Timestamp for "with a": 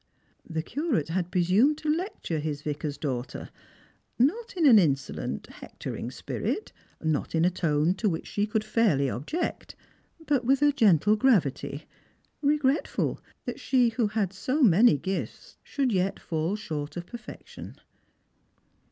10.43-10.71